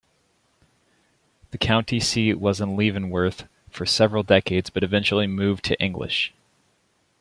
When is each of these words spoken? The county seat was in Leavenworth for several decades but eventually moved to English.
The 1.51 1.59
county 1.59 1.99
seat 1.99 2.39
was 2.39 2.59
in 2.59 2.75
Leavenworth 2.75 3.47
for 3.69 3.85
several 3.85 4.23
decades 4.23 4.71
but 4.71 4.83
eventually 4.83 5.27
moved 5.27 5.63
to 5.65 5.79
English. 5.79 6.33